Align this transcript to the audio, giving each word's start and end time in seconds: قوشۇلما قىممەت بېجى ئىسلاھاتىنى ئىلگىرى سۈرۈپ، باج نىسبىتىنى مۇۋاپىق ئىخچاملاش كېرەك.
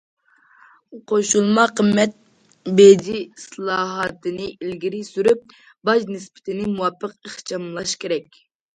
قوشۇلما 1.11 1.65
قىممەت 1.79 2.15
بېجى 2.81 3.15
ئىسلاھاتىنى 3.19 4.51
ئىلگىرى 4.57 5.05
سۈرۈپ، 5.13 5.57
باج 5.93 6.13
نىسبىتىنى 6.17 6.71
مۇۋاپىق 6.77 7.19
ئىخچاملاش 7.31 7.99
كېرەك. 8.05 8.47